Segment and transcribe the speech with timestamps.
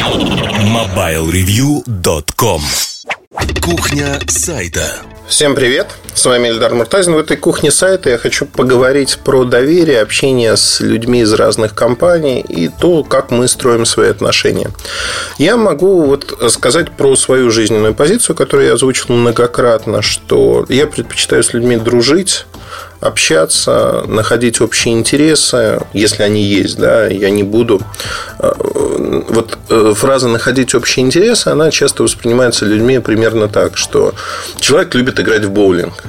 [0.00, 2.62] MobileReview.com
[3.60, 4.96] Кухня сайта
[5.28, 5.88] Всем привет!
[6.14, 7.12] С вами Эльдар Муртазин.
[7.14, 12.40] В этой кухне сайта я хочу поговорить про доверие, общение с людьми из разных компаний
[12.40, 14.70] и то, как мы строим свои отношения.
[15.38, 21.44] Я могу вот сказать про свою жизненную позицию, которую я озвучил многократно, что я предпочитаю
[21.44, 22.46] с людьми дружить,
[23.00, 27.80] общаться, находить общие интересы, если они есть, да, я не буду.
[28.38, 28.52] Э,
[29.28, 34.14] вот э, фраза «находить общие интересы», она часто воспринимается людьми примерно так, что
[34.60, 36.04] человек любит играть в боулинг.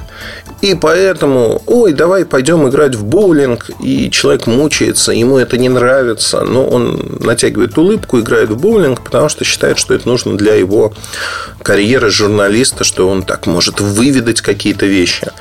[0.60, 6.42] И поэтому, ой, давай пойдем играть в боулинг, и человек мучается, ему это не нравится,
[6.42, 10.92] но он натягивает улыбку, играет в боулинг, потому что считает, что это нужно для его
[11.62, 15.32] карьеры журналиста, что он так может выведать какие-то вещи.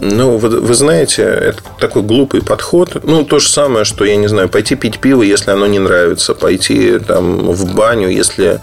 [0.00, 3.02] Ну, вы, вы знаете, это такой глупый подход.
[3.02, 6.34] Ну, то же самое, что, я не знаю, пойти пить пиво, если оно не нравится,
[6.34, 8.60] пойти там, в баню, если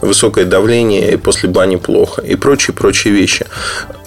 [0.00, 3.46] высокое давление, и после бани плохо, и прочие-прочие вещи.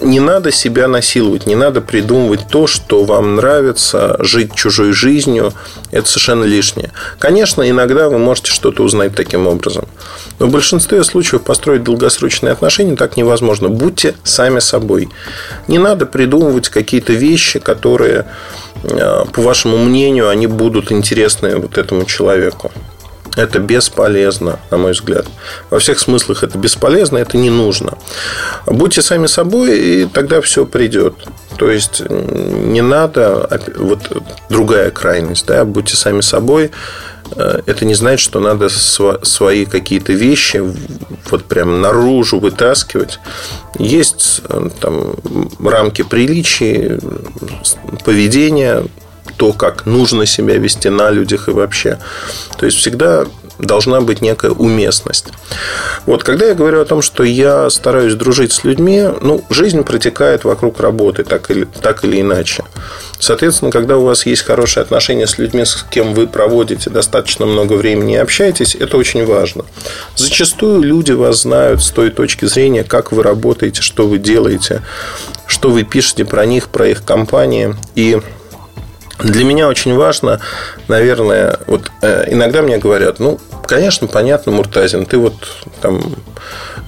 [0.00, 5.52] Не надо себя насиловать, не надо придумывать то, что вам нравится, жить чужой жизнью.
[5.90, 6.92] Это совершенно лишнее.
[7.18, 9.86] Конечно, иногда вы можете что-то узнать таким образом.
[10.38, 13.68] Но в большинстве случаев построить долгосрочные отношения так невозможно.
[13.68, 15.10] Будьте сами собой.
[15.68, 18.26] Не надо придумывать какие-то вещи, которые,
[18.82, 22.72] э, по вашему мнению, они будут интересны вот этому человеку.
[23.36, 25.26] Это бесполезно, на мой взгляд.
[25.70, 27.96] Во всех смыслах это бесполезно, это не нужно.
[28.66, 31.14] Будьте сами собой, и тогда все придет.
[31.60, 34.00] То есть не надо, вот
[34.48, 36.70] другая крайность, да, будьте сами собой,
[37.36, 40.62] Э, это не значит, что надо свои какие-то вещи
[41.30, 43.20] вот прям наружу вытаскивать.
[43.78, 45.14] Есть э, там
[45.62, 46.98] рамки приличий,
[48.04, 48.84] поведения,
[49.36, 51.98] то, как нужно себя вести на людях и вообще.
[52.58, 53.26] То есть всегда
[53.60, 55.26] должна быть некая уместность.
[56.06, 60.44] Вот, когда я говорю о том, что я стараюсь дружить с людьми, ну, жизнь протекает
[60.44, 62.64] вокруг работы, так или, так или иначе.
[63.18, 67.74] Соответственно, когда у вас есть хорошие отношения с людьми, с кем вы проводите достаточно много
[67.74, 69.64] времени и общаетесь, это очень важно.
[70.16, 74.82] Зачастую люди вас знают с той точки зрения, как вы работаете, что вы делаете,
[75.46, 77.76] что вы пишете про них, про их компании.
[77.94, 78.20] И
[79.22, 80.40] для меня очень важно,
[80.88, 83.38] наверное, вот э, иногда мне говорят, ну,
[83.70, 85.34] конечно, понятно, Муртазин, ты вот
[85.80, 86.02] там...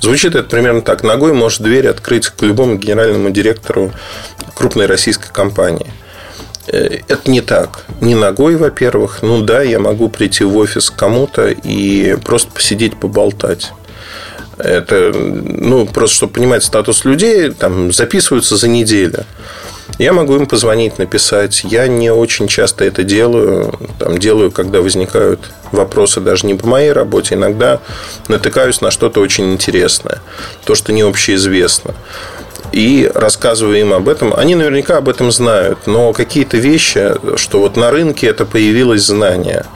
[0.00, 1.04] Звучит это примерно так.
[1.04, 3.93] Ногой можешь дверь открыть к любому генеральному директору
[4.56, 5.87] крупной российской компании.
[6.66, 7.84] Э, это не так.
[8.00, 9.21] Не ногой, во-первых.
[9.22, 13.72] Ну да, я могу прийти в офис к кому-то и просто посидеть, поболтать.
[14.59, 19.25] Это, ну, просто чтобы понимать статус людей, там записываются за неделю.
[19.98, 21.64] Я могу им позвонить, написать.
[21.64, 23.78] Я не очень часто это делаю.
[23.98, 27.34] Там, делаю, когда возникают вопросы даже не по моей работе.
[27.34, 27.80] Иногда
[28.28, 30.20] натыкаюсь на что-то очень интересное.
[30.64, 31.94] То, что не общеизвестно
[32.72, 34.33] и рассказываю им об этом.
[34.34, 39.66] Они наверняка об этом знают, но какие-то вещи, что вот на рынке это появилось знание,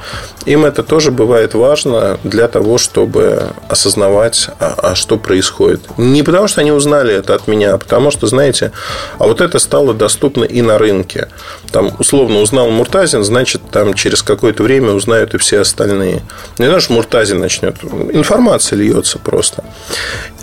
[0.47, 5.81] им это тоже бывает важно для того, чтобы осознавать, а, а что происходит.
[5.99, 8.71] Не потому, что они узнали это от меня, а потому что, знаете,
[9.19, 11.29] а вот это стало доступно и на рынке.
[11.73, 16.23] Там, условно, узнал Муртазин, значит, там через какое-то время узнают и все остальные.
[16.59, 17.77] Не знаю, что Муртазин начнет.
[18.13, 19.65] Информация льется просто.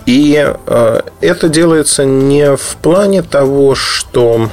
[0.05, 4.49] И э, это делается не в плане того, что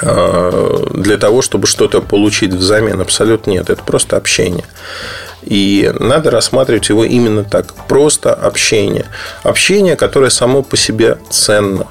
[0.00, 3.00] э, для того, чтобы что-то получить взамен.
[3.00, 3.70] Абсолютно нет.
[3.70, 4.64] Это просто общение.
[5.42, 7.74] И надо рассматривать его именно так.
[7.86, 9.06] Просто общение.
[9.42, 11.86] Общение, которое само по себе ценно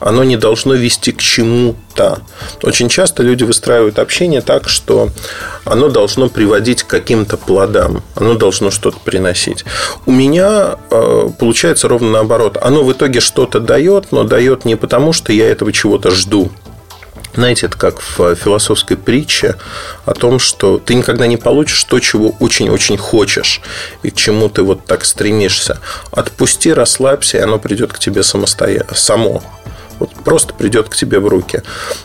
[0.00, 2.20] оно не должно вести к чему-то.
[2.62, 5.10] Очень часто люди выстраивают общение так, что
[5.64, 9.64] оно должно приводить к каким-то плодам, оно должно что-то приносить.
[10.06, 12.58] У меня э, получается ровно наоборот.
[12.60, 16.50] Оно в итоге что-то дает, но дает не потому, что я этого чего-то жду.
[17.34, 19.56] Знаете, это как в философской притче
[20.06, 23.60] о том, что ты никогда не получишь то, чего очень-очень хочешь
[24.02, 25.78] и к чему ты вот так стремишься.
[26.10, 29.42] Отпусти, расслабься, и оно придет к тебе самостоятельно, само
[30.28, 31.62] просто придет к тебе в руки.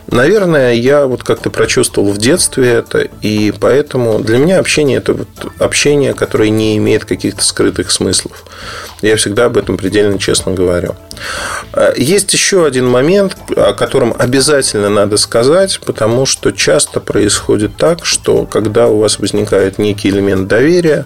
[0.08, 5.28] Наверное, я вот как-то прочувствовал в детстве это, и поэтому для меня общение это вот
[5.60, 8.46] общение, которое не имеет каких-то скрытых смыслов.
[9.02, 10.96] Я всегда об этом предельно честно говорю.
[11.74, 18.06] А, есть еще один момент, о котором обязательно надо сказать, потому что часто происходит так,
[18.06, 21.06] что когда у вас возникает некий элемент доверия,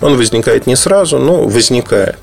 [0.00, 2.18] он возникает не сразу, но возникает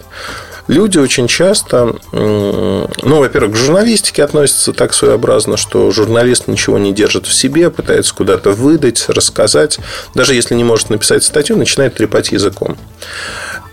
[0.69, 2.88] люди очень часто, ну,
[3.19, 8.51] во-первых, к журналистике относятся так своеобразно, что журналист ничего не держит в себе, пытается куда-то
[8.51, 9.80] выдать, рассказать.
[10.13, 12.77] Даже если не может написать статью, начинает трепать языком.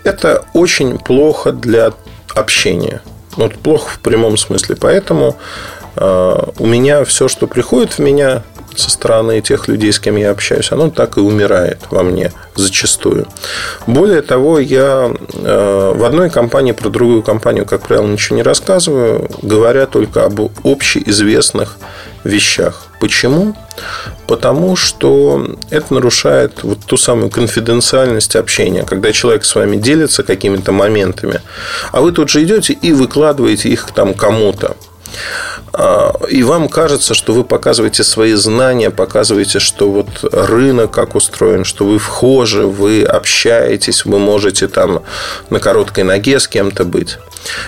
[0.03, 1.93] это очень плохо для
[2.33, 3.01] общения.
[3.35, 4.75] Вот плохо в прямом смысле.
[4.75, 5.37] Поэтому
[5.95, 8.43] э, у меня все, что приходит в меня
[8.77, 13.27] со стороны тех людей, с кем я общаюсь, оно так и умирает во мне зачастую.
[13.85, 19.29] Более того, я э, в одной компании про другую компанию, как правило, ничего не рассказываю,
[19.41, 21.77] говоря только об общеизвестных
[22.23, 22.87] вещах.
[22.99, 23.55] Почему?
[24.27, 30.71] Потому что это нарушает вот ту самую конфиденциальность общения, когда человек с вами делится какими-то
[30.71, 31.41] моментами,
[31.91, 34.75] а вы тут же идете и выкладываете их там кому-то.
[35.79, 41.65] А, и вам кажется, что вы показываете свои знания, показываете, что вот рынок как устроен,
[41.65, 45.03] что вы вхожи, вы общаетесь, вы можете там
[45.51, 47.19] на короткой ноге с кем-то быть.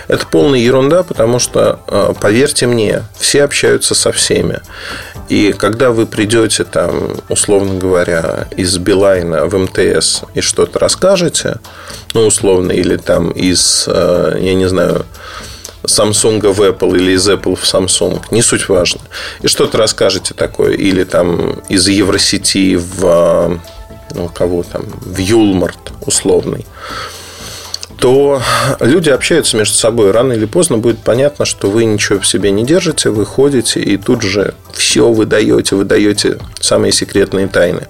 [0.08, 4.58] Это полная ерунда, потому что, а, поверьте мне, все общаются со всеми.
[5.28, 11.60] И когда вы придете там, условно говоря, из Билайна в МТС и что-то расскажете,
[12.14, 15.06] ну, условно, или там из, а, я не знаю,
[15.84, 19.00] Samsung в Apple или из Apple в Samsung, не суть важно.
[19.42, 23.60] И что-то расскажете такое, или там из Евросети в
[24.14, 26.66] ну, кого там, в Юлмарт условный
[28.00, 28.40] то
[28.80, 30.10] люди общаются между собой.
[30.10, 33.98] Рано или поздно будет понятно, что вы ничего в себе не держите, вы ходите и
[33.98, 37.86] тут же все выдаете, выдаете самые секретные тайны.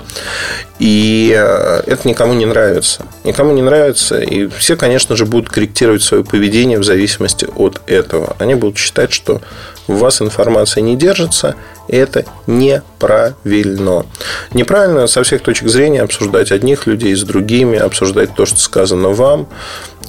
[0.81, 3.07] И э, это никому не нравится.
[3.23, 4.19] Никому не нравится.
[4.19, 8.35] И все, конечно же, будут корректировать свое поведение в зависимости от этого.
[8.39, 9.41] Они будут считать, что
[9.87, 11.55] у вас информация не держится,
[11.89, 14.07] и это неправильно.
[14.55, 19.49] Неправильно со всех точек зрения обсуждать одних людей с другими, обсуждать то, что сказано вам.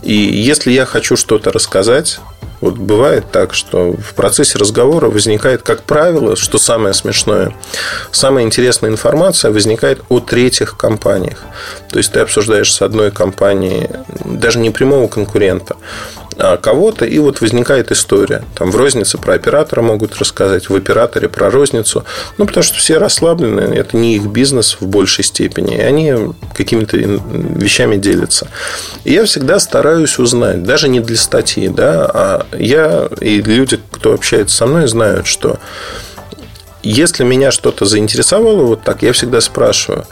[0.01, 2.19] И если я хочу что-то рассказать,
[2.62, 7.56] вот бывает так, что в процессе разговора возникает, как правило, что самое смешное,
[8.12, 11.39] самая интересная информация возникает о третьих компаниях.
[11.89, 13.89] То есть ты обсуждаешь с одной компанией
[14.24, 15.75] даже не прямого конкурента,
[16.62, 18.44] кого-то, и вот возникает история.
[18.56, 22.04] Там в рознице про оператора могут рассказать, в операторе про розницу.
[22.38, 26.13] Ну, потому что все расслаблены, это не их бизнес в большей степени, и они
[26.56, 28.48] какими-то вещами делятся.
[29.04, 34.13] И я всегда стараюсь узнать, даже не для статьи, да, а я и люди, кто
[34.13, 35.60] общается со мной, знают, что
[36.83, 40.06] если меня что-то заинтересовало вот так, я всегда спрашиваю,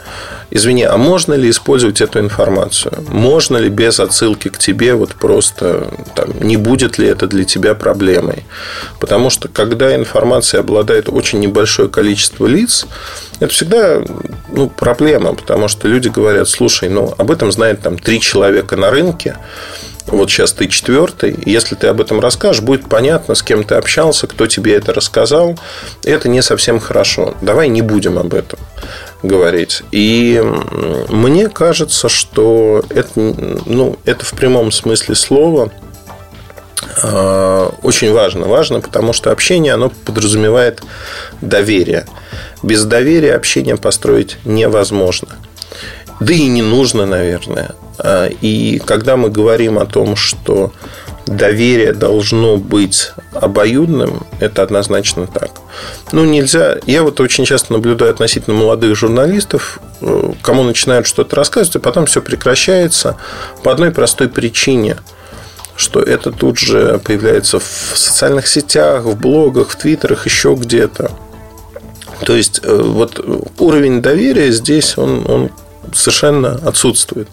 [0.50, 2.92] извини, а можно ли использовать эту информацию?
[3.08, 7.74] Можно ли без отсылки к тебе вот просто, там, не будет ли это для тебя
[7.74, 8.44] проблемой?
[9.00, 12.86] Потому что, когда информация обладает очень небольшое количество лиц,
[13.40, 14.02] это всегда
[14.52, 18.90] ну, проблема, потому что люди говорят, слушай, ну, об этом знает там три человека на
[18.90, 19.36] рынке,
[20.10, 24.26] вот сейчас ты четвертый, если ты об этом расскажешь, будет понятно, с кем ты общался,
[24.26, 25.58] кто тебе это рассказал.
[26.04, 27.34] Это не совсем хорошо.
[27.40, 28.58] Давай не будем об этом
[29.22, 29.82] говорить.
[29.92, 30.42] И
[31.08, 35.70] мне кажется, что это, ну, это в прямом смысле слова
[37.02, 38.46] а, очень важно.
[38.46, 40.82] Важно, потому что общение, оно подразумевает
[41.40, 42.06] доверие.
[42.62, 45.28] Без доверия общение построить невозможно.
[46.20, 47.70] Да и не нужно, наверное.
[48.02, 50.72] А, и когда мы говорим о том, что
[51.26, 55.50] доверие должно быть обоюдным, это однозначно так.
[56.12, 56.78] Ну, нельзя...
[56.86, 62.06] Я вот очень часто наблюдаю относительно молодых журналистов, э, кому начинают что-то рассказывать, а потом
[62.06, 63.16] все прекращается
[63.62, 64.96] по одной простой причине–
[65.80, 67.64] что это тут же появляется в
[67.94, 71.10] социальных сетях, в блогах, в твиттерах, еще где-то.
[72.26, 73.18] То есть, э, вот
[73.58, 75.50] уровень доверия здесь, он, он
[75.94, 77.28] совершенно отсутствует.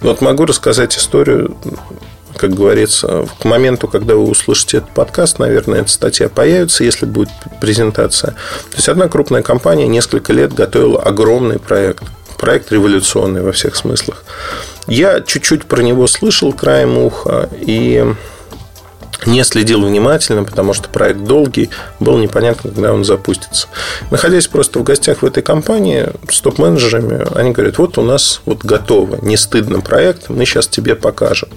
[0.00, 1.56] Вот могу рассказать историю,
[2.36, 7.30] как говорится, к моменту, когда вы услышите этот подкаст, наверное, эта статья появится, если будет
[7.60, 8.32] презентация.
[8.70, 12.04] То есть, одна крупная компания несколько лет готовила огромный проект.
[12.38, 14.24] Проект революционный во всех смыслах.
[14.86, 18.14] Я чуть-чуть про него слышал краем уха, и
[19.26, 21.70] не следил внимательно, потому что проект долгий,
[22.00, 23.68] было непонятно, когда он запустится.
[24.10, 28.64] Находясь просто в гостях в этой компании с топ-менеджерами, они говорят, вот у нас вот
[28.64, 31.48] готово, не стыдно проект, мы сейчас тебе покажем.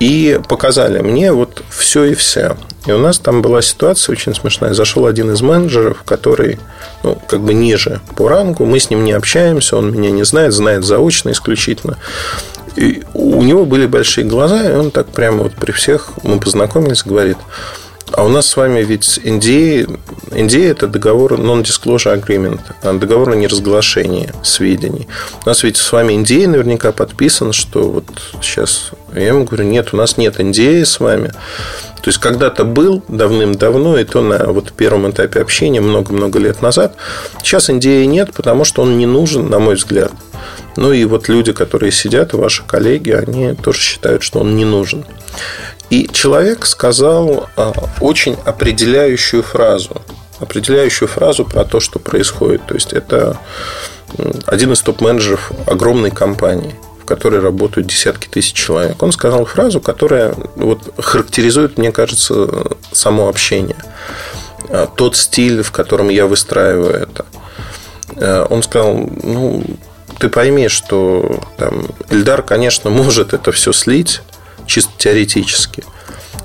[0.00, 2.56] И показали мне вот все и вся.
[2.86, 4.74] И у нас там была ситуация очень смешная.
[4.74, 6.58] Зашел один из менеджеров, который,
[7.02, 8.66] ну, как бы ниже по рангу.
[8.66, 11.96] Мы с ним не общаемся, он меня не знает, знает заочно исключительно.
[12.76, 17.04] И у него были большие глаза, и он так прямо вот при всех, мы познакомились,
[17.04, 17.36] говорит,
[18.12, 19.98] а у нас с вами ведь NDA,
[20.30, 25.08] NDA это договор Non-Disclosure Agreement, а договор о неразглашении сведений.
[25.44, 28.04] У нас ведь с вами NDA наверняка подписан, что вот
[28.40, 28.92] сейчас...
[29.14, 31.28] Я ему говорю, нет, у нас нет NDA с вами.
[32.02, 36.94] То есть, когда-то был давным-давно, и то на вот первом этапе общения много-много лет назад.
[37.42, 40.12] Сейчас NDA нет, потому что он не нужен, на мой взгляд.
[40.76, 45.04] Ну и вот люди, которые сидят, ваши коллеги, они тоже считают, что он не нужен.
[45.90, 50.02] И человек сказал а, очень определяющую фразу.
[50.40, 52.66] Определяющую фразу про то, что происходит.
[52.66, 53.38] То есть это
[54.46, 59.02] один из топ-менеджеров огромной компании в которой работают десятки тысяч человек.
[59.02, 62.48] Он сказал фразу, которая вот характеризует, мне кажется,
[62.92, 63.76] само общение.
[64.70, 67.26] А, тот стиль, в котором я выстраиваю это.
[68.16, 69.62] А, он сказал, ну,
[70.24, 74.22] ты пойми, что там, Эльдар, конечно, может это все слить,
[74.64, 75.84] чисто теоретически.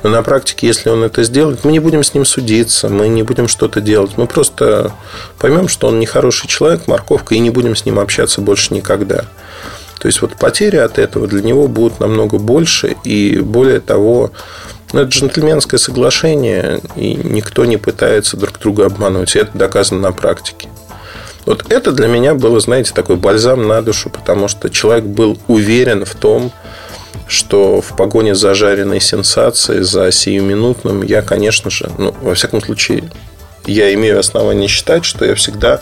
[0.03, 3.23] Но на практике, если он это сделает, мы не будем с ним судиться, мы не
[3.23, 4.17] будем что-то делать.
[4.17, 4.91] Мы просто
[5.37, 9.23] поймем, что он нехороший человек, морковка, и не будем с ним общаться больше никогда.
[9.97, 14.31] То есть вот потери от этого для него будут намного больше, и более того,
[14.91, 20.11] ну, это джентльменское соглашение, и никто не пытается друг друга обманывать, и это доказано на
[20.11, 20.67] практике.
[21.49, 26.05] Вот это для меня было, знаете, такой бальзам на душу, потому что человек был уверен
[26.05, 26.51] в том,
[27.25, 33.09] что в погоне за жареной сенсацией, за сиюминутным, я, конечно же, ну, во всяком случае,
[33.65, 35.81] я имею основание считать, что я всегда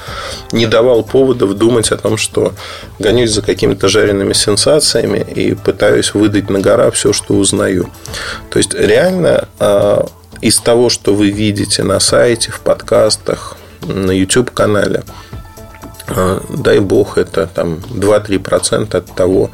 [0.53, 2.53] не давал поводов думать о том, что
[2.97, 7.89] гонюсь за какими-то жареными сенсациями и пытаюсь выдать на гора все, что узнаю.
[8.51, 10.07] То есть, реально а,
[10.39, 15.03] из того, что вы видите на сайте, в подкастах, на YouTube-канале,
[16.49, 19.51] дай бог, это там 2-3% от того,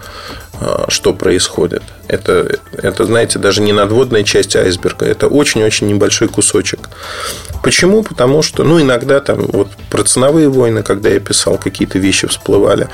[0.62, 1.82] а, что происходит.
[2.08, 6.90] Это, это, знаете, даже не надводная часть айсберга, это очень-очень небольшой кусочек.
[7.64, 8.04] Почему?
[8.04, 12.88] Потому что, ну, иногда там вот про ценовые войны, когда я писал, какие-то вещи всплывали.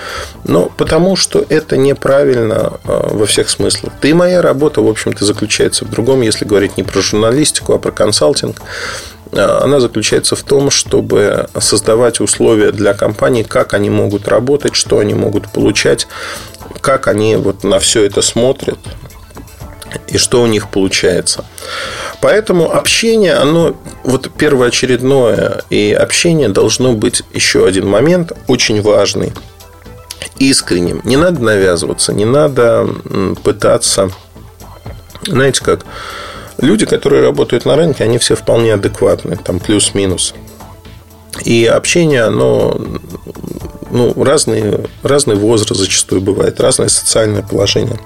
[0.45, 3.93] Но потому что это неправильно а, во всех смыслах.
[4.01, 7.91] Да моя работа, в общем-то, заключается в другом, если говорить не про журналистику, а про
[7.91, 8.63] консалтинг а,
[9.31, 15.13] она заключается в том, чтобы создавать условия для компаний, как они могут работать, что они
[15.13, 16.07] могут получать,
[16.81, 18.79] как они вот на все это смотрят
[20.07, 21.45] и что у них получается.
[22.21, 29.33] Поэтому общение, оно вот первоочередное, и общение должно быть еще один момент очень важный,
[30.37, 31.01] искренним.
[31.03, 32.87] Не надо навязываться, не надо
[33.43, 34.11] пытаться,
[35.23, 35.85] знаете как,
[36.61, 40.33] люди, которые работают на рынке, они все вполне адекватны, там плюс-минус.
[41.45, 42.79] И общение, оно
[43.91, 47.99] ну, разный, разный возраст зачастую бывает, разное социальное положение.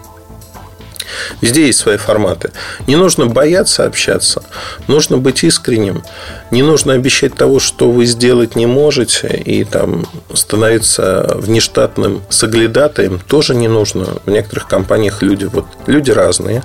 [1.41, 2.51] Везде есть свои форматы.
[2.87, 4.43] Не нужно бояться общаться,
[4.87, 6.03] нужно быть искренним.
[6.51, 13.55] Не нужно обещать того, что вы сделать не можете, и там становиться внештатным соглядатаем тоже
[13.55, 14.05] не нужно.
[14.25, 16.63] В некоторых компаниях люди, вот, люди разные.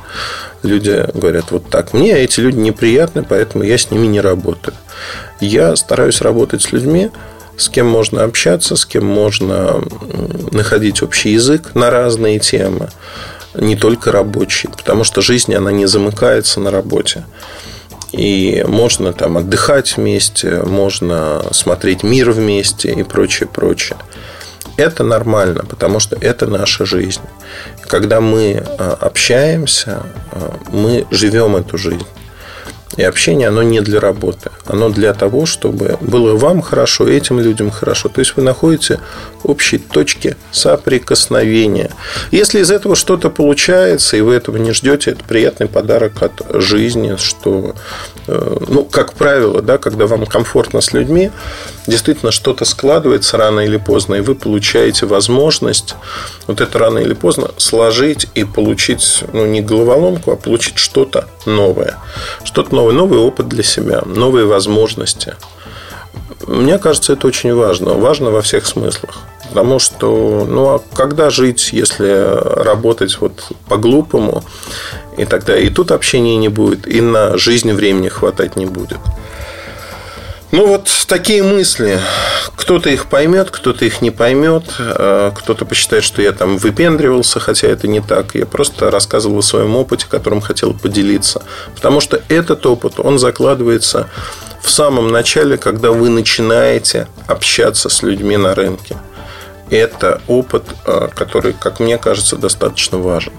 [0.63, 4.75] Люди говорят, вот так, мне эти люди неприятны, поэтому я с ними не работаю.
[5.41, 7.11] Я стараюсь работать с людьми,
[7.57, 9.83] с кем можно общаться, с кем можно
[10.53, 12.89] находить общий язык на разные темы,
[13.55, 17.25] не только рабочие, потому что жизнь, она не замыкается на работе.
[18.13, 23.99] И можно там отдыхать вместе, можно смотреть мир вместе и прочее, прочее.
[24.77, 27.21] Это нормально, потому что это наша жизнь.
[27.83, 32.07] Когда мы а, общаемся, а, мы живем эту жизнь.
[32.97, 34.51] И общение, оно не для работы.
[34.69, 38.09] Оно для того, чтобы было вам хорошо, этим людям хорошо.
[38.09, 39.01] То есть вы находите
[39.43, 41.91] общие точки соприкосновения.
[42.31, 47.17] Если из этого что-то получается, и вы этого не ждете, это приятный подарок от жизни,
[47.19, 47.75] что,
[48.27, 51.31] э, ну, как правило, да, когда вам комфортно с людьми,
[51.87, 55.95] действительно что-то складывается рано или поздно, и вы получаете возможность
[56.47, 61.97] вот это рано или поздно сложить и получить, ну, не головоломку, а получить что-то новое.
[62.45, 64.58] Что-то новое, новый опыт для себя, новые возможности.
[66.47, 67.95] Мне кажется, это очень важно.
[67.95, 69.19] Важно во всех смыслах.
[69.49, 74.45] Потому что, ну, а когда жить, если работать вот по-глупому,
[75.17, 78.99] и тогда и тут общения не будет, и на жизнь времени хватать не будет.
[80.51, 82.01] Ну, вот такие мысли.
[82.57, 87.69] Кто-то их поймет, кто-то их не поймет, э, кто-то посчитает, что я там выпендривался, хотя
[87.69, 88.35] это не так.
[88.35, 91.43] Я просто рассказывал о своем опыте, которым хотел поделиться.
[91.75, 94.09] Потому что этот опыт, он закладывается
[94.63, 98.97] в самом начале, когда вы начинаете общаться с людьми на рынке.
[99.71, 103.33] Это опыт, э, который, как мне кажется, достаточно важен.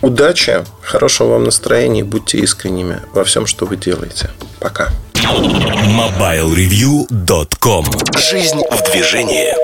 [0.00, 4.30] Удачи, хорошего вам настроения, будьте искренними во всем, что вы делаете.
[4.60, 4.90] Пока.
[5.14, 7.84] MobileReview.com
[8.18, 9.54] Жизнь в движении